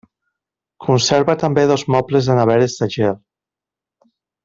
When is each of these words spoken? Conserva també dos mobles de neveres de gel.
Conserva 0.85 1.35
també 1.45 1.67
dos 1.73 1.85
mobles 1.97 2.31
de 2.33 2.39
neveres 2.43 2.79
de 2.83 2.91
gel. 2.99 3.17